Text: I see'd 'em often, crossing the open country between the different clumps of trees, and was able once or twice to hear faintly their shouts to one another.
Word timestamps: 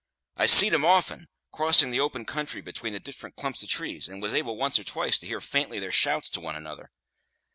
I 0.35 0.47
see'd 0.47 0.73
'em 0.73 0.83
often, 0.83 1.27
crossing 1.51 1.91
the 1.91 1.99
open 1.99 2.25
country 2.25 2.59
between 2.59 2.93
the 2.93 2.99
different 2.99 3.35
clumps 3.35 3.61
of 3.61 3.69
trees, 3.69 4.07
and 4.07 4.19
was 4.19 4.33
able 4.33 4.57
once 4.57 4.79
or 4.79 4.83
twice 4.83 5.19
to 5.19 5.27
hear 5.27 5.39
faintly 5.41 5.77
their 5.77 5.91
shouts 5.91 6.27
to 6.31 6.41
one 6.41 6.55
another. 6.55 6.89